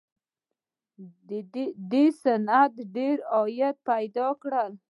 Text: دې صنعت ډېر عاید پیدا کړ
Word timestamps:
دې 1.91 2.05
صنعت 2.23 2.73
ډېر 2.95 3.17
عاید 3.31 3.75
پیدا 3.89 4.27
کړ 4.41 4.51